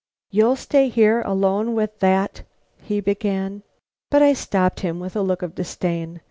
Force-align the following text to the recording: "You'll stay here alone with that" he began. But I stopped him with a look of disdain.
"You'll 0.31 0.55
stay 0.55 0.89
here 0.89 1.21
alone 1.21 1.75
with 1.75 1.99
that" 1.99 2.41
he 2.87 3.01
began. 3.01 3.61
But 4.09 4.23
I 4.23 4.33
stopped 4.33 4.79
him 4.79 4.99
with 4.99 5.15
a 5.15 5.21
look 5.21 5.43
of 5.43 5.53
disdain. 5.53 6.19